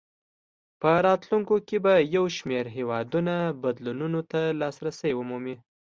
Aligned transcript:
په 0.81 0.91
راتلونکو 1.07 1.55
کې 1.67 1.77
به 1.85 1.93
یو 2.15 2.25
شمېر 2.37 2.65
هېوادونه 2.77 3.35
بدلونونو 3.63 4.19
ته 4.31 4.41
لاسرسی 4.61 5.11
ومومي. 5.15 5.55